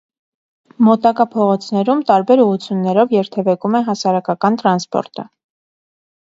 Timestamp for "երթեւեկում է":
3.19-3.85